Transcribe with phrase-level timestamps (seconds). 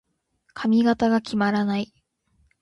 [0.55, 1.93] 髪型が決まらない。